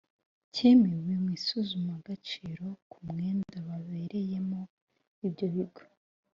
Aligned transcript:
cyemewe 0.53 1.11
mu 1.23 1.29
isuzumagaciro 1.37 2.67
k 2.89 2.93
umwenda 2.99 3.57
ba 3.67 3.77
bereyemo 3.87 4.61
ibyo 5.27 5.47
bigo 5.55 5.83